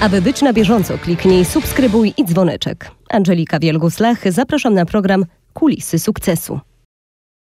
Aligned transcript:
Aby 0.00 0.22
być 0.22 0.42
na 0.42 0.52
bieżąco, 0.52 0.98
kliknij 0.98 1.44
subskrybuj 1.44 2.14
i 2.16 2.24
dzwoneczek. 2.24 2.90
Angelika 3.10 3.58
Wielgus-Lach, 3.58 4.30
zapraszam 4.32 4.74
na 4.74 4.84
program 4.84 5.24
Kulisy 5.54 5.98
Sukcesu. 5.98 6.60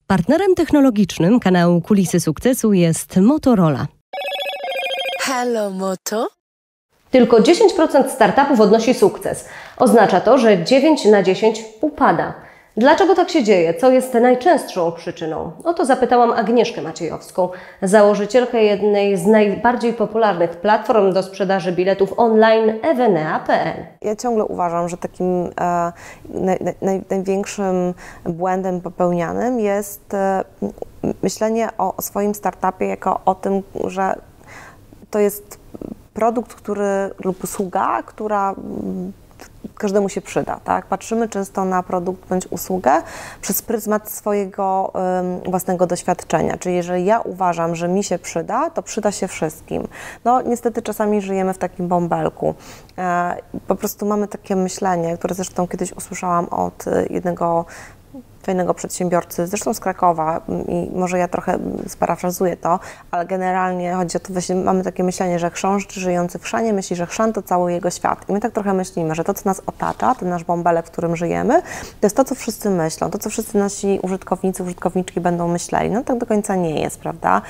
Partnerem 0.06 0.55
technologicznym 0.55 1.41
kanału 1.41 1.80
Kulisy 1.80 2.20
Sukcesu 2.20 2.73
jest 2.73 3.16
Motorola. 3.16 3.86
Hello, 5.20 5.70
Moto. 5.70 6.28
Tylko 7.10 7.41
10% 7.41 8.10
startupów 8.10 8.61
odnosi 8.61 8.95
sukces. 8.95 9.48
Oznacza 9.77 10.20
to, 10.20 10.38
że 10.38 10.64
9 10.64 11.04
na 11.04 11.22
10 11.22 11.64
upada. 11.80 12.34
Dlaczego 12.77 13.15
tak 13.15 13.30
się 13.30 13.45
dzieje? 13.45 13.74
Co 13.74 13.91
jest 13.91 14.15
najczęstszą 14.15 14.92
przyczyną? 14.92 15.52
O 15.65 15.74
to 15.74 15.84
zapytałam 15.84 16.33
Agnieszkę 16.33 16.83
Maciejowską, 16.83 17.48
założycielkę 17.83 18.65
jednej 18.65 19.16
z 19.16 19.27
najbardziej 19.27 19.92
popularnych 19.92 20.51
platform 20.51 21.12
do 21.12 21.23
sprzedaży 21.23 21.73
biletów 21.73 22.15
online 22.16 22.73
evenea.pl. 22.82 23.87
Ja 24.02 24.16
ciągle 24.16 24.45
uważam, 24.45 24.88
że 24.88 24.96
takim 24.96 25.51
e, 25.60 25.93
naj, 26.29 26.59
naj, 26.80 27.02
największym 27.10 27.95
błędem 28.24 28.80
popełnianym 28.80 29.60
jest 29.60 30.15
e, 30.15 30.45
myślenie 31.23 31.68
o, 31.79 31.96
o 31.96 32.02
swoim 32.02 32.34
startupie 32.34 32.87
jako 32.87 33.20
o 33.24 33.34
tym, 33.34 33.62
że 33.84 34.15
to 35.10 35.18
jest 35.18 35.59
produkt, 36.15 36.54
który 36.54 37.10
lub 37.24 37.45
usługa, 37.45 38.02
która 38.07 38.54
każdemu 39.74 40.09
się 40.09 40.20
przyda. 40.20 40.60
Tak? 40.64 40.87
Patrzymy 40.87 41.28
często 41.28 41.64
na 41.64 41.82
produkt 41.82 42.28
bądź 42.28 42.46
usługę 42.51 43.02
przez 43.41 43.62
pryzmat 43.62 44.10
swojego 44.10 44.93
um, 44.95 45.51
własnego 45.51 45.87
doświadczenia. 45.87 46.57
Czyli 46.57 46.74
jeżeli 46.74 47.04
ja 47.04 47.21
uważam, 47.21 47.76
że 47.76 47.88
mi 47.88 48.04
się 48.04 48.18
przyda, 48.18 48.70
to 48.70 48.82
przyda 48.82 49.13
się 49.13 49.29
wszystkim. 49.29 49.88
No 50.24 50.43
niestety 50.43 50.82
czasami 50.82 51.20
żyjemy 51.20 51.54
w 51.54 51.59
takim 51.59 51.88
bąbelku. 51.88 52.54
E, 52.98 53.37
po 53.66 53.74
prostu 53.74 54.07
mamy 54.07 54.29
takie 54.29 54.57
myślenie, 54.57 55.18
które 55.18 55.35
zresztą 55.35 55.68
kiedyś 55.68 55.93
usłyszałam 55.93 56.45
od 56.45 56.85
jednego 57.10 57.65
fajnego 58.43 58.74
przedsiębiorcy, 58.74 59.46
zresztą 59.46 59.74
z 59.74 59.80
Krakowa 59.80 60.40
i 60.68 60.90
może 60.98 61.18
ja 61.18 61.29
trochę 61.29 61.59
sparafrazuję 61.88 62.57
to, 62.57 62.80
ale 63.10 63.26
generalnie 63.26 63.95
chodzi 63.95 64.16
o 64.16 64.21
to, 64.21 64.32
właśnie 64.32 64.54
mamy 64.54 64.84
takie 64.84 65.04
myślenie, 65.04 65.38
że 65.38 65.50
chrząszcz 65.50 65.94
żyjący 65.94 66.38
w 66.38 66.43
chrzanie 66.43 66.72
myśli, 66.72 66.97
że 66.97 67.06
chrzan 67.06 67.32
to 67.32 67.43
cały 67.43 67.72
jego 67.72 67.91
świat. 67.91 68.28
I 68.28 68.32
my 68.32 68.41
tak 68.41 68.53
trochę 68.53 68.75
myślimy, 68.75 69.15
że 69.15 69.25
to, 69.25 69.34
co 69.34 69.43
nas 69.44 69.62
otacza, 69.66 70.15
ten 70.15 70.28
nasz 70.28 70.44
bąbelek, 70.44 70.87
w 70.87 70.91
którym 70.91 71.16
żyjemy, 71.16 71.62
to 72.00 72.06
jest 72.06 72.16
to, 72.16 72.25
co 72.25 72.34
wszyscy 72.34 72.70
myślą, 72.70 73.10
to, 73.10 73.19
co 73.19 73.31
wszyscy 73.31 73.59
nasi 73.59 73.98
użytkownicy, 74.03 74.62
użytkowniczki 74.62 75.20
będą 75.20 75.48
myśleli. 75.48 75.91
No 75.91 76.04
tak 76.04 76.19
do 76.19 76.26
końca 76.26 76.56
nie 76.56 76.81
jest, 76.81 77.00
prawda? 77.00 77.43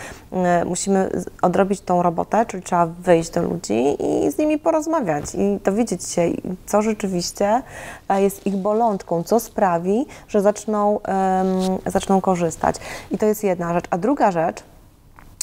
Y, 0.62 0.64
musimy 0.64 1.10
odrobić 1.42 1.80
tą 1.80 2.02
robotę, 2.02 2.46
czyli 2.46 2.62
trzeba 2.62 2.86
wyjść 2.86 3.30
do 3.30 3.42
ludzi 3.42 3.96
i 4.04 4.30
z 4.30 4.38
nimi 4.38 4.58
porozmawiać 4.58 5.24
i 5.34 5.58
dowiedzieć 5.64 6.08
się, 6.08 6.30
co 6.66 6.82
rzeczywiście 6.82 7.62
e, 8.08 8.22
jest 8.22 8.46
ich 8.46 8.56
bolądką, 8.56 9.22
co 9.22 9.40
sprawi, 9.40 10.06
że 10.28 10.40
zaczną 10.40 10.81
zaczną, 10.82 11.78
zaczną 11.86 12.20
korzystać. 12.20 12.76
I 13.10 13.18
to 13.18 13.26
jest 13.26 13.44
jedna 13.44 13.74
rzecz. 13.74 13.84
A 13.90 13.98
druga 13.98 14.30
rzecz, 14.30 14.62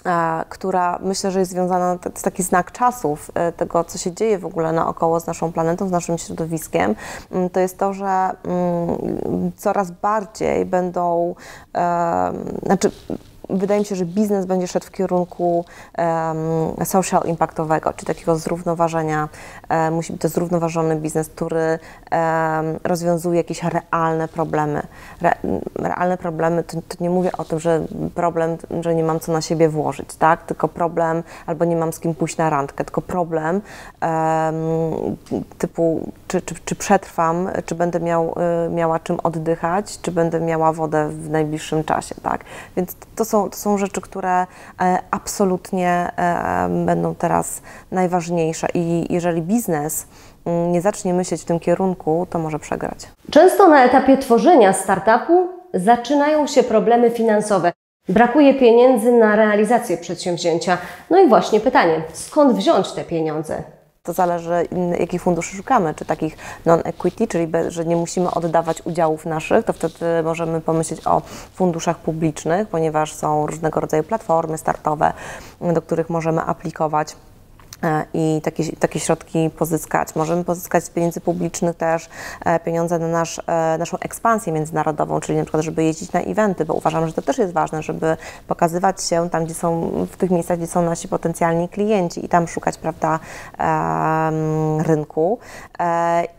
e, 0.05 0.43
która 0.49 0.99
myślę, 1.01 1.31
że 1.31 1.39
jest 1.39 1.51
związana, 1.51 1.97
to 1.97 2.09
jest 2.09 2.23
taki 2.23 2.43
znak 2.43 2.71
czasów 2.71 3.31
e, 3.33 3.51
tego, 3.51 3.83
co 3.83 3.97
się 3.97 4.11
dzieje 4.11 4.39
w 4.39 4.45
ogóle 4.45 4.71
naokoło 4.71 5.19
z 5.19 5.27
naszą 5.27 5.51
planetą, 5.51 5.87
z 5.87 5.91
naszym 5.91 6.17
środowiskiem, 6.17 6.95
mm, 7.31 7.49
to 7.49 7.59
jest 7.59 7.77
to, 7.77 7.93
że 7.93 8.29
mm, 8.43 9.51
coraz 9.57 9.91
bardziej 9.91 10.65
będą, 10.65 11.35
znaczy 12.65 12.91
wydaje 13.49 13.79
mi 13.79 13.85
się, 13.85 13.95
że 13.95 14.05
biznes 14.05 14.45
będzie 14.45 14.67
szedł 14.67 14.85
w 14.85 14.91
kierunku 14.91 15.65
um, 15.97 16.85
social 16.85 17.23
impactowego, 17.25 17.93
czy 17.93 18.05
takiego 18.05 18.35
zrównoważenia. 18.35 19.29
Um, 19.69 19.93
musi 19.93 20.13
być 20.13 20.21
to 20.21 20.29
zrównoważony 20.29 20.95
biznes, 20.95 21.29
który 21.29 21.79
um, 22.11 22.79
rozwiązuje 22.83 23.37
jakieś 23.37 23.61
realne 23.63 24.27
problemy. 24.27 24.81
Re, 25.21 25.31
realne 25.75 26.17
problemy, 26.17 26.63
to, 26.63 26.77
to, 26.87 27.03
nie 27.03 27.09
mówię 27.09 27.31
o 27.37 27.45
tym, 27.45 27.59
że 27.59 27.81
problem, 28.15 28.57
że 28.81 28.95
nie 28.95 29.03
mam 29.03 29.19
co 29.19 29.31
na 29.31 29.41
siebie 29.41 29.69
włożyć, 29.69 30.15
tak? 30.15 30.43
Tylko 30.43 30.67
problem, 30.67 31.23
albo 31.45 31.65
nie 31.65 31.75
mam 31.75 31.93
z 31.93 31.99
kim 31.99 32.15
pójść 32.15 32.37
na 32.37 32.49
randkę, 32.49 32.85
tylko 32.85 33.01
problem 33.01 33.61
typu, 35.57 36.11
czy, 36.27 36.41
czy, 36.41 36.55
czy 36.65 36.75
przetrwam, 36.75 37.49
czy 37.65 37.75
będę 37.75 37.99
miał, 37.99 38.35
y, 38.67 38.69
miała 38.69 38.99
czym 38.99 39.19
oddychać, 39.19 40.01
czy 40.01 40.11
będę 40.11 40.39
miała 40.39 40.73
wodę 40.73 41.09
w 41.09 41.29
najbliższym 41.29 41.83
czasie, 41.83 42.15
tak? 42.23 42.45
Więc 42.77 42.95
to 43.15 43.25
są 43.25 43.38
to 43.49 43.57
są 43.57 43.77
rzeczy, 43.77 44.01
które 44.01 44.47
e, 44.81 44.99
absolutnie 45.11 46.11
e, 46.17 46.69
będą 46.85 47.15
teraz 47.15 47.61
najważniejsze 47.91 48.67
i 48.73 49.13
jeżeli 49.13 49.41
biznes 49.41 50.07
mm, 50.45 50.71
nie 50.71 50.81
zacznie 50.81 51.13
myśleć 51.13 51.41
w 51.41 51.45
tym 51.45 51.59
kierunku, 51.59 52.27
to 52.29 52.39
może 52.39 52.59
przegrać. 52.59 53.07
Często 53.31 53.67
na 53.67 53.83
etapie 53.83 54.17
tworzenia 54.17 54.73
startupu 54.73 55.47
zaczynają 55.73 56.47
się 56.47 56.63
problemy 56.63 57.11
finansowe. 57.11 57.71
Brakuje 58.09 58.53
pieniędzy 58.53 59.11
na 59.11 59.35
realizację 59.35 59.97
przedsięwzięcia. 59.97 60.77
No 61.09 61.19
i 61.19 61.27
właśnie 61.27 61.59
pytanie, 61.59 62.01
skąd 62.13 62.53
wziąć 62.53 62.91
te 62.91 63.03
pieniądze? 63.03 63.63
To 64.09 64.13
zależy, 64.13 64.67
jakich 64.99 65.21
funduszy 65.21 65.57
szukamy, 65.57 65.93
czy 65.93 66.05
takich 66.05 66.37
non-equity, 66.65 67.27
czyli 67.27 67.47
że 67.67 67.85
nie 67.85 67.95
musimy 67.95 68.31
oddawać 68.31 68.81
udziałów 68.85 69.25
naszych, 69.25 69.65
to 69.65 69.73
wtedy 69.73 70.23
możemy 70.23 70.61
pomyśleć 70.61 71.07
o 71.07 71.21
funduszach 71.53 71.97
publicznych, 71.97 72.67
ponieważ 72.67 73.13
są 73.13 73.47
różnego 73.47 73.79
rodzaju 73.79 74.03
platformy 74.03 74.57
startowe, 74.57 75.13
do 75.73 75.81
których 75.81 76.09
możemy 76.09 76.41
aplikować 76.41 77.15
i 78.13 78.41
takie, 78.43 78.63
takie 78.75 78.99
środki 78.99 79.49
pozyskać. 79.57 80.15
Możemy 80.15 80.43
pozyskać 80.43 80.83
z 80.83 80.89
pieniędzy 80.89 81.21
publicznych 81.21 81.75
też 81.75 82.09
e, 82.45 82.59
pieniądze 82.59 82.99
na 82.99 83.07
nasz, 83.07 83.41
e, 83.47 83.77
naszą 83.77 83.97
ekspansję 83.99 84.53
międzynarodową, 84.53 85.19
czyli 85.19 85.37
na 85.37 85.43
przykład, 85.43 85.63
żeby 85.63 85.83
jeździć 85.83 86.13
na 86.13 86.21
eventy, 86.21 86.65
bo 86.65 86.73
uważam, 86.73 87.07
że 87.07 87.13
to 87.13 87.21
też 87.21 87.37
jest 87.37 87.53
ważne, 87.53 87.83
żeby 87.83 88.17
pokazywać 88.47 89.03
się 89.03 89.29
tam, 89.29 89.45
gdzie 89.45 89.53
są, 89.53 89.91
w 90.11 90.17
tych 90.17 90.31
miejscach, 90.31 90.57
gdzie 90.57 90.67
są 90.67 90.81
nasi 90.81 91.07
potencjalni 91.07 91.69
klienci 91.69 92.25
i 92.25 92.29
tam 92.29 92.47
szukać, 92.47 92.77
prawda, 92.77 93.19
rynku. 94.79 95.39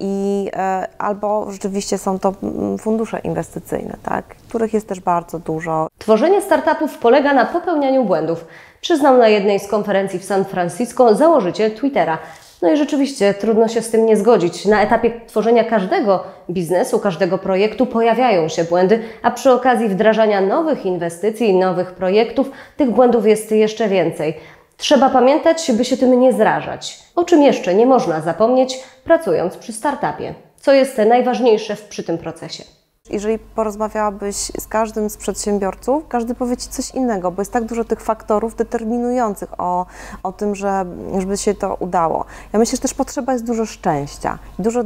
I 0.00 0.50
albo 0.98 1.52
rzeczywiście 1.52 1.98
są 1.98 2.18
to 2.18 2.34
mm, 2.42 2.78
fundusze 2.78 3.18
inwestycyjne, 3.18 3.96
tak, 4.02 4.24
których 4.24 4.74
jest 4.74 4.88
też 4.88 5.00
bardzo 5.00 5.38
dużo. 5.38 5.88
Tworzenie 5.98 6.42
startupów 6.42 6.98
polega 6.98 7.34
na 7.34 7.46
popełnianiu 7.46 8.04
błędów 8.04 8.44
przyznał 8.80 9.18
na 9.18 9.28
jednej 9.28 9.60
z 9.60 9.68
konferencji 9.68 10.18
w 10.18 10.24
San 10.24 10.44
Francisco 10.44 11.14
założyciel 11.14 11.74
Twittera. 11.74 12.18
No 12.62 12.72
i 12.72 12.76
rzeczywiście 12.76 13.34
trudno 13.34 13.68
się 13.68 13.82
z 13.82 13.90
tym 13.90 14.06
nie 14.06 14.16
zgodzić. 14.16 14.64
Na 14.64 14.82
etapie 14.82 15.20
tworzenia 15.26 15.64
każdego 15.64 16.24
biznesu, 16.50 16.98
każdego 16.98 17.38
projektu 17.38 17.86
pojawiają 17.86 18.48
się 18.48 18.64
błędy, 18.64 19.02
a 19.22 19.30
przy 19.30 19.52
okazji 19.52 19.88
wdrażania 19.88 20.40
nowych 20.40 20.86
inwestycji, 20.86 21.54
nowych 21.54 21.92
projektów, 21.92 22.50
tych 22.76 22.90
błędów 22.90 23.26
jest 23.26 23.52
jeszcze 23.52 23.88
więcej. 23.88 24.34
Trzeba 24.76 25.10
pamiętać, 25.10 25.72
by 25.72 25.84
się 25.84 25.96
tym 25.96 26.20
nie 26.20 26.32
zrażać. 26.32 26.98
O 27.16 27.24
czym 27.24 27.42
jeszcze 27.42 27.74
nie 27.74 27.86
można 27.86 28.20
zapomnieć, 28.20 28.78
pracując 29.04 29.56
przy 29.56 29.72
startupie. 29.72 30.34
Co 30.56 30.72
jest 30.72 30.98
najważniejsze 30.98 31.76
przy 31.88 32.02
tym 32.02 32.18
procesie? 32.18 32.79
Jeżeli 33.10 33.38
porozmawiałabyś 33.38 34.36
z 34.36 34.66
każdym 34.66 35.10
z 35.10 35.16
przedsiębiorców, 35.16 36.08
każdy 36.08 36.34
powie 36.34 36.56
Ci 36.56 36.68
coś 36.68 36.90
innego, 36.90 37.30
bo 37.30 37.42
jest 37.42 37.52
tak 37.52 37.64
dużo 37.64 37.84
tych 37.84 38.00
faktorów 38.00 38.56
determinujących 38.56 39.60
o, 39.60 39.86
o 40.22 40.32
tym, 40.32 40.54
że, 40.54 40.84
żeby 41.18 41.36
się 41.36 41.54
to 41.54 41.74
udało. 41.74 42.24
Ja 42.52 42.58
myślę, 42.58 42.76
że 42.76 42.82
też 42.82 42.94
potrzeba 42.94 43.32
jest 43.32 43.44
dużo 43.44 43.66
szczęścia, 43.66 44.38
dużo 44.58 44.80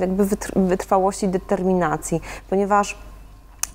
jakby 0.00 0.26
wytrwałości, 0.56 1.28
determinacji, 1.28 2.20
ponieważ 2.50 2.98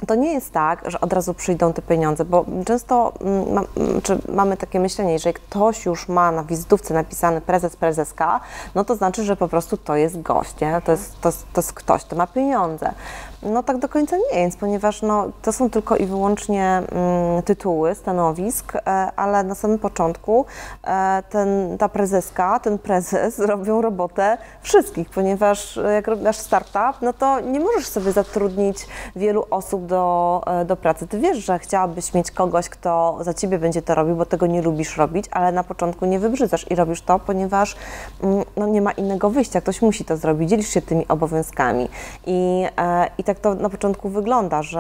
to 0.08 0.16
nie 0.16 0.34
jest 0.34 0.52
tak, 0.52 0.84
że 0.86 1.02
od 1.02 1.14
razu 1.14 1.34
przyjdą 1.34 1.74
te 1.74 1.82
pieniądze, 1.82 2.26
bo 2.26 2.46
często 2.66 3.14
mm, 3.22 3.54
ma, 3.54 3.64
mm, 3.78 4.02
czy 4.02 4.18
mamy 4.30 4.58
takie 4.58 4.80
myślenie, 4.80 5.20
że 5.20 5.30
jak 5.30 5.40
ktoś 5.40 5.86
już 5.86 6.08
ma 6.08 6.32
na 6.32 6.44
wizytówce 6.44 6.94
napisany 6.94 7.42
prezes, 7.42 7.76
prezeska, 7.76 8.40
no 8.76 8.86
to 8.86 8.96
znaczy, 8.96 9.24
że 9.24 9.36
po 9.36 9.48
prostu 9.48 9.78
to 9.78 9.96
jest 9.96 10.22
gość, 10.22 10.60
nie? 10.62 10.82
To, 10.86 10.92
jest, 10.92 11.22
to, 11.22 11.32
to 11.32 11.62
jest 11.62 11.74
ktoś, 11.74 12.04
to 12.04 12.16
ma 12.16 12.28
pieniądze. 12.28 12.94
No 13.44 13.64
tak 13.64 13.78
do 13.78 13.90
końca 13.90 14.18
nie 14.32 14.40
jest, 14.40 14.60
ponieważ 14.60 15.02
no, 15.02 15.28
to 15.42 15.54
są 15.54 15.70
tylko 15.70 15.98
i 15.98 16.06
wyłącznie 16.06 16.64
mm, 16.64 17.44
tytuły 17.44 17.96
stanowisk, 17.96 18.76
e, 18.76 18.80
ale 19.16 19.44
na 19.44 19.56
samym 19.56 19.80
początku 19.80 20.46
e, 20.84 21.24
ten, 21.30 21.78
ta 21.78 21.90
prezeska, 21.90 22.60
ten 22.60 22.78
prezes 22.78 23.40
robią 23.52 23.82
robotę 23.82 24.38
wszystkich, 24.62 25.10
ponieważ 25.10 25.80
jak 25.94 26.22
masz 26.24 26.38
startup, 26.38 27.02
no 27.02 27.14
to 27.14 27.40
nie 27.40 27.60
możesz 27.60 27.88
sobie 27.88 28.12
zatrudnić 28.12 28.88
wielu 29.16 29.46
osób 29.50 29.86
do, 29.86 30.42
e, 30.48 30.66
do 30.66 30.76
pracy. 30.76 31.08
Ty 31.08 31.20
wiesz, 31.20 31.38
że 31.38 31.60
chciałabyś 31.60 32.14
mieć 32.14 32.32
kogoś, 32.32 32.70
kto 32.70 33.18
za 33.22 33.34
ciebie 33.34 33.60
będzie 33.60 33.82
to 33.82 33.96
robił, 33.96 34.16
bo 34.16 34.26
tego 34.26 34.48
nie 34.48 34.62
lubisz 34.62 34.98
robić, 34.98 35.26
ale 35.32 35.52
na 35.52 35.64
początku 35.64 36.06
nie 36.06 36.20
wybrzydzasz 36.20 36.72
i 36.72 36.76
robisz 36.76 37.02
to, 37.02 37.20
ponieważ 37.20 37.76
mm, 38.24 38.44
no, 38.58 38.68
nie 38.68 38.82
ma 38.82 38.92
innego 38.92 39.30
wyjścia. 39.30 39.62
Ktoś 39.62 39.82
musi 39.82 40.06
to 40.06 40.18
zrobić, 40.18 40.50
dzielisz 40.50 40.70
się 40.70 40.82
tymi 40.82 41.08
obowiązkami. 41.08 41.90
I, 42.26 42.66
e, 42.78 43.08
i 43.18 43.24
tak 43.24 43.31
to 43.40 43.56
na 43.56 43.70
początku 43.70 44.10
wygląda, 44.10 44.64
że 44.64 44.80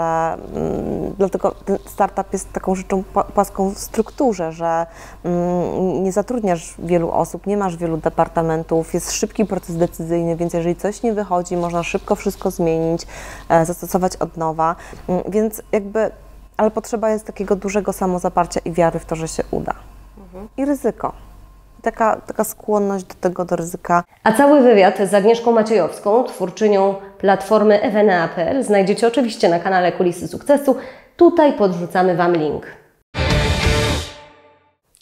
mm, 0.56 1.14
dlatego 1.18 1.52
ten 1.52 1.78
startup 1.86 2.34
jest 2.34 2.54
taką 2.54 2.76
rzeczą 2.76 3.04
pła- 3.14 3.24
płaską 3.24 3.70
w 3.70 3.80
strukturze, 3.80 4.52
że 4.52 4.86
mm, 5.24 6.04
nie 6.04 6.12
zatrudniasz 6.12 6.76
wielu 6.80 7.12
osób, 7.12 7.48
nie 7.48 7.58
masz 7.58 7.78
wielu 7.78 7.98
departamentów, 7.98 8.94
jest 8.94 9.12
szybki 9.12 9.46
proces 9.46 9.78
decyzyjny, 9.78 10.36
więc 10.36 10.54
jeżeli 10.54 10.76
coś 10.76 11.04
nie 11.04 11.14
wychodzi, 11.14 11.58
można 11.58 11.84
szybko 11.84 12.16
wszystko 12.16 12.52
zmienić, 12.52 13.08
e, 13.50 13.66
zastosować 13.66 14.16
od 14.16 14.38
nowa, 14.38 14.76
Mm, 15.08 15.24
więc 15.28 15.62
jakby, 15.72 16.12
ale 16.58 16.72
potrzeba 16.72 17.10
jest 17.10 17.26
takiego 17.26 17.56
dużego 17.56 17.94
samozaparcia 17.94 18.60
i 18.66 18.72
wiary 18.72 19.00
w 19.00 19.06
to, 19.06 19.16
że 19.16 19.28
się 19.28 19.44
uda. 19.52 19.74
I 20.58 20.66
ryzyko. 20.66 21.14
Taka, 21.82 22.22
taka 22.28 22.44
skłonność 22.44 23.06
do 23.06 23.16
tego, 23.22 23.46
do 23.46 23.56
ryzyka. 23.56 24.04
A 24.24 24.32
cały 24.32 24.62
wywiad 24.62 24.98
z 25.10 25.14
Agnieszką 25.14 25.52
Maciejowską, 25.52 26.24
twórczynią 26.24 26.96
platformy 27.18 27.82
Evena.pl 27.82 28.64
znajdziecie 28.64 29.08
oczywiście 29.08 29.50
na 29.50 29.60
kanale 29.60 29.92
Kulisy 29.92 30.28
Sukcesu. 30.28 30.76
Tutaj 31.18 31.54
podrzucamy 31.54 32.16
Wam 32.16 32.34
link. 32.34 32.66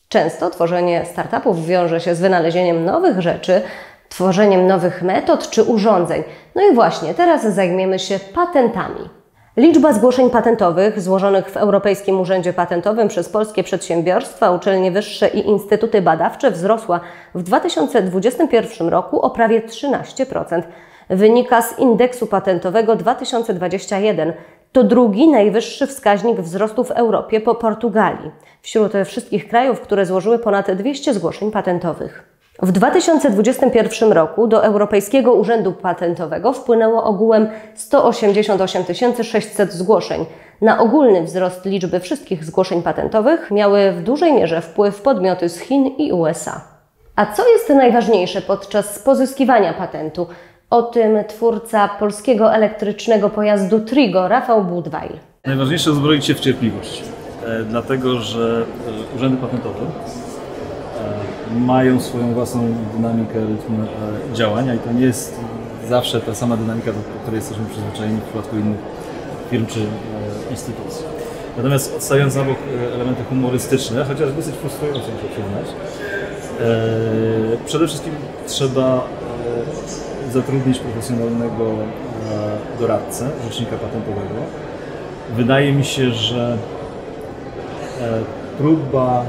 Często 0.10 0.50
tworzenie 0.50 1.06
startupów 1.06 1.66
wiąże 1.66 2.00
się 2.00 2.16
z 2.16 2.22
wynalezieniem 2.22 2.86
nowych 2.86 3.22
rzeczy, 3.22 3.62
tworzeniem 4.10 4.68
nowych 4.68 5.02
metod 5.02 5.50
czy 5.50 5.64
urządzeń. 5.64 6.24
No 6.56 6.62
i 6.62 6.76
właśnie 6.76 7.14
teraz 7.14 7.54
zajmiemy 7.54 8.00
się 8.00 8.20
patentami. 8.20 9.19
Liczba 9.60 9.94
zgłoszeń 9.94 10.30
patentowych 10.30 11.02
złożonych 11.02 11.50
w 11.50 11.58
Europejskim 11.58 12.20
Urzędzie 12.20 12.54
Patentowym 12.54 13.08
przez 13.08 13.30
polskie 13.30 13.64
przedsiębiorstwa, 13.64 14.52
uczelnie 14.52 14.92
wyższe 14.92 15.28
i 15.28 15.48
instytuty 15.48 16.02
badawcze 16.02 16.52
wzrosła 16.52 17.00
w 17.36 17.44
2021 17.44 18.88
roku 18.88 19.22
o 19.22 19.30
prawie 19.30 19.62
13%. 19.62 20.62
Wynika 21.10 21.62
z 21.62 21.80
indeksu 21.80 22.28
patentowego 22.28 22.96
2021. 22.96 24.34
To 24.72 24.84
drugi 24.84 25.28
najwyższy 25.30 25.88
wskaźnik 25.88 26.42
wzrostu 26.42 26.84
w 26.84 26.92
Europie 26.92 27.42
po 27.42 27.56
Portugalii, 27.56 28.32
wśród 28.62 28.94
wszystkich 29.06 29.48
krajów, 29.48 29.82
które 29.82 30.06
złożyły 30.06 30.40
ponad 30.40 30.72
200 30.72 31.14
zgłoszeń 31.14 31.52
patentowych. 31.52 32.29
W 32.62 32.72
2021 32.72 34.12
roku 34.12 34.48
do 34.48 34.64
Europejskiego 34.64 35.34
Urzędu 35.34 35.72
Patentowego 35.72 36.54
wpłynęło 36.54 37.04
ogółem 37.04 37.48
188 37.76 39.24
600 39.24 39.74
zgłoszeń. 39.74 40.26
Na 40.62 40.80
ogólny 40.80 41.24
wzrost 41.24 41.66
liczby 41.66 42.00
wszystkich 42.00 42.46
zgłoszeń 42.46 42.82
patentowych 42.82 43.52
miały 43.52 43.92
w 43.92 44.04
dużej 44.04 44.34
mierze 44.34 44.62
wpływ 44.62 45.02
podmioty 45.02 45.50
z 45.50 45.60
Chin 45.60 45.86
i 45.86 46.12
USA. 46.12 46.62
A 47.16 47.26
co 47.26 47.48
jest 47.48 47.70
najważniejsze 47.70 48.42
podczas 48.42 49.00
pozyskiwania 49.00 49.74
patentu? 49.74 50.28
O 50.70 50.82
tym 50.82 51.24
twórca 51.28 51.88
polskiego 51.88 52.54
elektrycznego 52.54 53.30
pojazdu 53.30 53.80
Trigo, 53.80 54.28
Rafał 54.28 54.64
Budwajl. 54.64 55.14
Najważniejsze 55.46 55.92
uzbroić 55.92 56.26
się 56.26 56.34
w 56.34 56.40
cierpliwość, 56.40 57.04
e, 57.46 57.64
dlatego 57.64 58.18
że 58.18 58.66
e, 59.14 59.16
urzędy 59.16 59.38
patentowe 59.38 59.86
mają 61.58 62.02
swoją 62.02 62.34
własną 62.34 62.74
dynamikę, 62.96 63.40
rytm 63.40 63.82
e, 63.82 64.36
działania 64.36 64.74
i 64.74 64.80
to 64.80 64.92
nie 64.92 65.06
jest 65.06 65.40
zawsze 65.90 66.22
ta 66.22 66.36
sama 66.36 66.58
dynamika, 66.58 66.92
do 66.92 67.00
której 67.22 67.38
jesteśmy 67.38 67.66
przyzwyczajeni 67.66 68.20
w 68.20 68.24
przypadku 68.24 68.56
innych 68.56 68.80
firm 69.50 69.66
czy 69.66 69.80
e, 69.80 69.84
instytucji. 70.52 71.06
Natomiast 71.58 71.96
odstawiając 71.96 72.36
na 72.36 72.44
bok 72.44 72.58
e, 72.92 72.94
elementy 72.96 73.24
humorystyczne, 73.24 74.06
chociaż 74.06 74.34
dosyć 74.34 74.56
frustrujące 74.56 75.12
muszę 75.12 75.28
przyznać, 75.34 75.66
przede 77.66 77.88
wszystkim 77.88 78.14
trzeba 78.48 79.08
zatrudnić 80.32 80.80
profesjonalnego 80.80 81.76
doradcę, 82.80 83.30
rzecznika 83.44 83.78
patentowego. 83.78 84.36
Wydaje 85.36 85.74
mi 85.74 85.86
się, 85.86 86.12
że 86.12 86.58
próba 88.58 89.26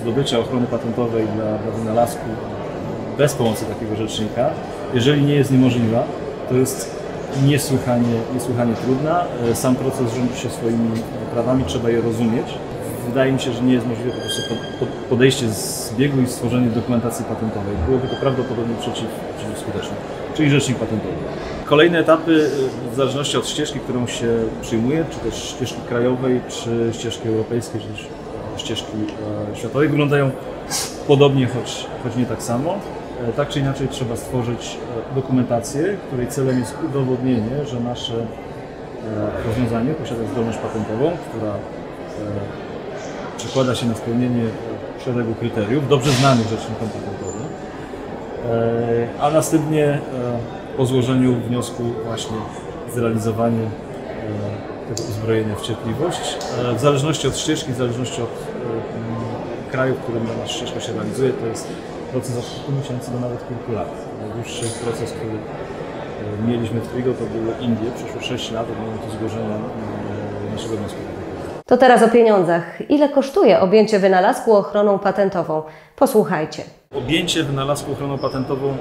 e, 0.00 0.02
zdobycia 0.02 0.38
ochrony 0.38 0.66
patentowej 0.66 1.26
dla, 1.36 1.44
dla 1.58 1.72
wynalazku 1.78 2.24
bez 3.18 3.34
pomocy 3.34 3.64
takiego 3.64 3.96
rzecznika, 3.96 4.50
jeżeli 4.94 5.22
nie 5.22 5.34
jest 5.34 5.50
niemożliwa, 5.52 6.02
to 6.48 6.54
jest 6.54 7.00
niesłychanie, 7.46 8.14
niesłychanie 8.34 8.74
trudna. 8.74 9.24
E, 9.50 9.54
Sam 9.54 9.76
proces 9.76 10.14
rządzi 10.14 10.36
się 10.40 10.50
swoimi 10.50 10.90
prawami, 11.32 11.64
trzeba 11.66 11.90
je 11.90 12.00
rozumieć. 12.00 12.46
Wydaje 13.08 13.32
mi 13.32 13.40
się, 13.40 13.52
że 13.52 13.62
nie 13.62 13.72
jest 13.74 13.86
możliwe 13.86 14.10
po 14.10 14.20
prostu 14.20 14.42
po- 14.48 14.86
po- 14.86 14.92
podejście 15.10 15.48
z 15.48 15.94
biegu 15.98 16.20
i 16.20 16.26
stworzenie 16.26 16.66
dokumentacji 16.70 17.24
patentowej. 17.24 17.74
Byłoby 17.86 18.08
to 18.08 18.16
prawdopodobnie 18.16 18.74
przeciw, 18.80 19.06
przeciwskuteczne, 19.38 19.96
czyli 20.34 20.50
rzecznik 20.50 20.78
patentowy. 20.78 21.12
Kolejne 21.64 21.98
etapy, 21.98 22.50
e, 22.88 22.92
w 22.92 22.96
zależności 22.96 23.36
od 23.36 23.48
ścieżki, 23.48 23.80
którą 23.80 24.06
się 24.06 24.26
przyjmuje, 24.62 25.04
czy 25.10 25.18
też 25.30 25.34
ścieżki 25.44 25.80
krajowej, 25.88 26.40
czy 26.48 26.90
ścieżki 26.92 27.28
europejskiej, 27.28 27.80
czy 27.80 27.86
też 27.88 28.06
ścieżki 28.70 28.96
e, 29.52 29.56
światowej, 29.56 29.88
wyglądają 29.88 30.30
podobnie, 31.06 31.46
choć, 31.46 31.86
choć 32.04 32.16
nie 32.16 32.26
tak 32.26 32.42
samo. 32.42 32.74
E, 33.28 33.32
Tak 33.32 33.48
czy 33.48 33.60
inaczej 33.60 33.88
trzeba 33.88 34.16
stworzyć 34.16 34.78
e, 35.10 35.14
dokumentację, 35.14 35.96
której 36.06 36.28
celem 36.28 36.58
jest 36.58 36.76
udowodnienie, 36.88 37.66
że 37.66 37.80
nasze 37.80 38.26
rozwiązanie 39.46 39.94
posiada 39.94 40.20
zdolność 40.32 40.58
patentową, 40.58 41.10
która 41.28 41.52
przekłada 43.36 43.74
się 43.74 43.86
na 43.86 43.94
spełnienie 43.94 44.44
szeregu 45.04 45.34
kryteriów, 45.34 45.88
dobrze 45.88 46.10
znanych 46.10 46.48
rzecznikom 46.48 46.88
patentowym, 46.88 47.46
a 49.20 49.30
następnie 49.30 49.98
po 50.76 50.86
złożeniu 50.86 51.34
wniosku 51.34 51.82
właśnie 52.04 52.36
zrealizowanie 52.94 53.66
tego 54.96 55.08
uzbrojenia 55.08 55.54
w 55.56 55.62
cierpliwość. 55.62 56.36
W 56.76 56.80
zależności 56.80 57.28
od 57.28 57.38
ścieżki, 57.38 57.72
w 57.72 57.76
zależności 57.76 58.22
od 58.22 58.28
kraju, 59.70 59.94
w 59.94 59.98
którym 59.98 60.26
dana 60.26 60.46
ścieżka 60.46 60.80
się 60.80 60.92
realizuje, 60.92 61.32
to 61.32 61.46
jest 61.46 61.68
proces 62.12 62.38
od 62.38 62.54
kilku 62.54 62.72
miesięcy 62.72 63.10
do 63.10 63.20
nawet 63.20 63.48
kilku 63.48 63.72
lat. 63.72 63.88
Najdłuższy 64.20 64.64
proces, 64.84 65.12
który 65.12 65.30
e, 65.30 66.48
mieliśmy 66.48 66.80
w 66.80 66.88
Trigo, 66.88 67.12
to 67.12 67.24
były 67.24 67.54
Indie. 67.60 67.90
Przeszło 67.96 68.20
6 68.20 68.50
lat 68.52 68.66
od 68.70 68.78
momentu 68.78 69.10
zgłoszenia 69.10 69.56
e, 69.56 70.52
naszego 70.52 70.76
wniosku. 70.76 70.98
To 71.66 71.76
teraz 71.76 72.02
o 72.02 72.08
pieniądzach. 72.08 72.90
Ile 72.90 73.08
kosztuje 73.08 73.60
objęcie 73.60 73.98
wynalazku 73.98 74.56
ochroną 74.56 74.98
patentową? 74.98 75.62
Posłuchajcie. 75.96 76.62
Objęcie 76.94 77.42
wynalazku 77.42 77.92
ochroną 77.92 78.18
patentową 78.18 78.76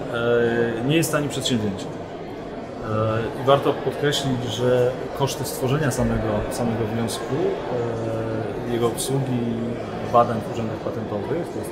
nie 0.86 0.96
jest 0.96 1.12
tani 1.12 1.30
przedsięwzięcie. 1.30 1.86
I 3.44 3.46
warto 3.46 3.74
podkreślić, 3.74 4.44
że 4.44 4.92
koszty 5.18 5.44
stworzenia 5.44 5.92
samego, 5.92 6.28
samego 6.52 6.86
wniosku, 6.94 7.36
jego 8.72 8.88
obsługi, 8.88 9.40
badań 10.14 10.38
w 10.50 10.54
urzędach 10.54 10.78
patentowych 10.78 11.48
to 11.54 11.60
jest 11.60 11.72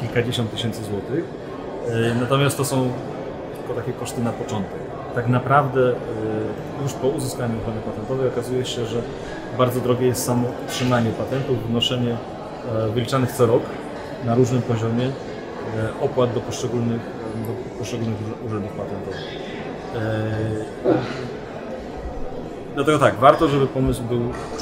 kilkadziesiąt 0.00 0.50
tysięcy 0.50 0.84
złotych. 0.84 1.24
E, 1.88 2.14
Natomiast 2.20 2.56
to 2.56 2.64
są 2.64 2.90
tylko 3.58 3.80
takie 3.80 3.92
koszty 3.92 4.20
na 4.22 4.32
początek. 4.32 4.78
Tak 5.14 5.28
naprawdę 5.28 5.80
e, 5.90 5.94
już 6.82 6.92
po 6.92 7.06
uzyskaniu 7.08 7.58
ochrony 7.58 7.80
patentowej 7.80 8.28
okazuje 8.28 8.64
się, 8.64 8.86
że 8.86 9.02
bardzo 9.58 9.80
drogie 9.80 10.06
jest 10.06 10.24
samo 10.24 10.48
utrzymanie 10.66 11.10
patentów, 11.10 11.68
wnoszenie 11.68 12.16
e, 12.74 12.88
wyliczanych 12.88 13.32
co 13.32 13.46
rok 13.46 13.62
na 14.24 14.34
różnym 14.34 14.62
poziomie 14.62 15.10
opłat 16.00 16.34
do 16.34 16.40
poszczególnych, 16.40 17.00
do 17.46 17.78
poszczególnych 17.78 18.16
urz- 18.20 18.46
urzędów 18.46 18.70
patentowych. 18.72 19.20
Dlatego 22.74 22.98
tak, 22.98 23.14
warto, 23.14 23.48
żeby 23.48 23.66
pomysł 23.66 24.02
był 24.02 24.20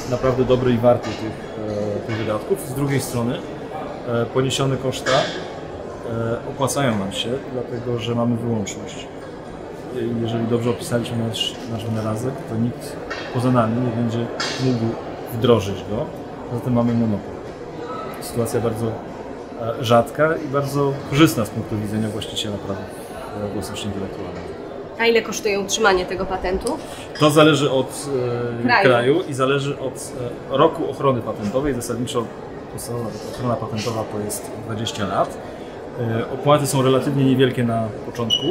naprawdę 0.09 0.45
dobry 0.45 0.73
i 0.73 0.77
warty 0.77 1.09
tych, 1.09 1.55
e, 1.67 1.99
tych 2.07 2.17
wydatków. 2.17 2.59
Z 2.69 2.73
drugiej 2.73 3.01
strony 3.01 3.37
e, 4.07 4.25
poniesione 4.25 4.77
koszta 4.77 5.11
e, 5.11 6.37
opłacają 6.49 6.99
nam 6.99 7.11
się, 7.11 7.29
dlatego 7.53 7.99
że 7.99 8.15
mamy 8.15 8.37
wyłączność. 8.37 9.07
Jeżeli 10.21 10.47
dobrze 10.47 10.69
opisaliśmy 10.69 11.27
nasz, 11.27 11.55
nasz 11.71 11.85
wynalazek, 11.85 12.33
to 12.49 12.55
nikt 12.55 12.95
poza 13.33 13.51
nami 13.51 13.81
nie 13.81 13.91
będzie 13.91 14.25
mógł 14.65 14.95
wdrożyć 15.33 15.77
go, 15.89 16.05
zatem 16.53 16.73
mamy 16.73 16.93
monopol. 16.93 17.33
Sytuacja 18.21 18.61
bardzo 18.61 18.91
rzadka 19.81 20.37
i 20.37 20.47
bardzo 20.47 20.93
korzystna 21.09 21.45
z 21.45 21.49
punktu 21.49 21.77
widzenia 21.77 22.09
właściciela 22.09 22.57
praw 22.57 22.77
własności 23.53 23.85
intelektualnej. 23.85 24.52
A 24.99 25.05
ile 25.05 25.21
kosztuje 25.21 25.59
utrzymanie 25.59 26.05
tego 26.05 26.25
patentu? 26.25 26.77
To 27.19 27.29
zależy 27.29 27.71
od 27.71 28.07
e, 28.59 28.63
Kraju. 28.63 28.85
kraju. 28.85 29.21
i 29.29 29.33
zależy 29.33 29.79
od 29.79 30.13
e, 30.51 30.57
roku 30.57 30.89
ochrony 30.89 31.21
patentowej. 31.21 31.73
Zasadniczo 31.73 32.25
ochrona 33.33 33.55
patentowa 33.55 34.03
to 34.03 34.19
jest 34.19 34.51
20 34.65 35.07
lat. 35.07 35.37
E, 35.99 36.31
opłaty 36.33 36.67
są 36.67 36.81
relatywnie 36.81 37.25
niewielkie 37.25 37.63
na 37.63 37.87
początku. 38.05 38.47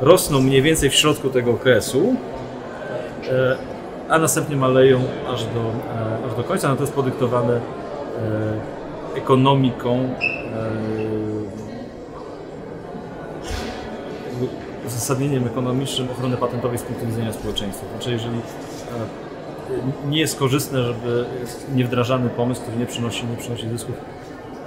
Rosną 0.00 0.40
mniej 0.40 0.62
więcej 0.62 0.90
w 0.90 0.94
środku 0.94 1.30
tego 1.30 1.50
okresu 1.50 2.16
a 4.08 4.18
następnie 4.18 4.56
maleją 4.56 5.00
aż 5.28 5.44
do, 5.44 5.70
aż 6.26 6.34
do 6.36 6.44
końca. 6.44 6.68
No 6.68 6.76
to 6.76 6.82
jest 6.82 6.94
podyktowane 6.94 7.60
ekonomiką 9.14 10.08
uzasadnieniem 14.90 15.46
ekonomicznym 15.46 16.10
ochrony 16.10 16.36
patentowej 16.36 16.78
z 16.78 16.82
punktu 16.82 17.06
widzenia 17.06 17.32
społeczeństwa. 17.32 17.86
Znaczy, 17.92 18.12
jeżeli 18.12 18.38
e, 18.38 20.08
nie 20.08 20.20
jest 20.20 20.38
korzystne, 20.38 20.82
żeby 20.82 21.24
niewdrażany 21.74 22.28
pomysł, 22.28 22.60
który 22.60 22.76
nie 22.76 22.86
przynosi, 22.86 23.26
nie 23.26 23.36
przynosi 23.36 23.68
zysków, 23.68 23.94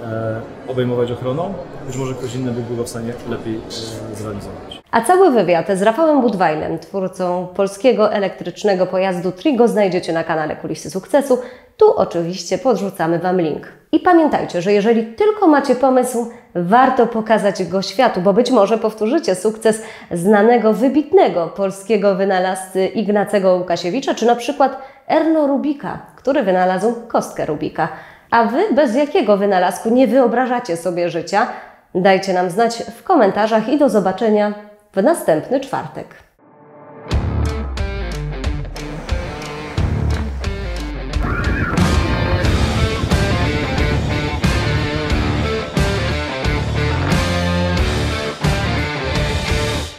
e, 0.02 0.40
obejmować 0.68 1.10
ochroną, 1.10 1.54
być 1.86 1.96
może 1.96 2.14
ktoś 2.14 2.34
inny 2.34 2.52
by 2.52 2.62
był 2.62 2.84
w 2.84 2.88
stanie 2.88 3.12
lepiej 3.28 3.54
e, 3.54 4.16
zrealizować. 4.16 4.82
A 4.90 5.00
cały 5.00 5.30
wywiad 5.30 5.66
z 5.74 5.82
Rafałem 5.82 6.20
Budwajlem, 6.20 6.78
twórcą 6.78 7.46
polskiego 7.54 8.12
elektrycznego 8.12 8.86
pojazdu 8.86 9.32
Trigo, 9.32 9.68
znajdziecie 9.68 10.12
na 10.12 10.24
kanale 10.24 10.56
Kulisy 10.56 10.90
Sukcesu. 10.90 11.38
Tu 11.76 11.96
oczywiście 11.96 12.58
podrzucamy 12.58 13.18
Wam 13.18 13.40
link. 13.40 13.68
I 13.92 14.00
pamiętajcie, 14.00 14.62
że 14.62 14.72
jeżeli 14.72 15.06
tylko 15.06 15.46
macie 15.46 15.74
pomysł, 15.74 16.30
warto 16.54 17.06
pokazać 17.06 17.64
go 17.64 17.82
światu, 17.82 18.20
bo 18.20 18.32
być 18.32 18.50
może 18.50 18.78
powtórzycie 18.78 19.34
sukces 19.34 19.82
znanego, 20.10 20.72
wybitnego 20.72 21.46
polskiego 21.46 22.14
wynalazcy 22.14 22.86
Ignacego 22.86 23.54
Łukasiewicza, 23.56 24.14
czy 24.14 24.26
na 24.26 24.36
przykład 24.36 24.82
Erno 25.08 25.46
Rubika, 25.46 25.98
który 26.16 26.42
wynalazł 26.42 26.94
kostkę 27.08 27.46
Rubika. 27.46 27.88
A 28.30 28.44
Wy 28.44 28.62
bez 28.74 28.94
jakiego 28.94 29.36
wynalazku 29.36 29.90
nie 29.90 30.06
wyobrażacie 30.06 30.76
sobie 30.76 31.08
życia? 31.08 31.46
Dajcie 31.94 32.32
nam 32.32 32.50
znać 32.50 32.82
w 32.98 33.02
komentarzach 33.02 33.68
i 33.68 33.78
do 33.78 33.88
zobaczenia 33.88 34.54
w 34.92 35.02
następny 35.02 35.60
czwartek. 35.60 36.23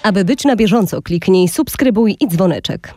Aby 0.06 0.26
być 0.26 0.46
na 0.46 0.56
bieżąco, 0.56 1.02
kliknij 1.02 1.48
subskrybuj 1.48 2.18
i 2.20 2.28
dzwoneczek. 2.28 2.94